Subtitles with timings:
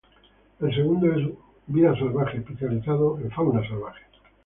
[0.59, 1.27] El segundo es
[1.67, 4.01] Wild Life, especializado en fauna salvaje.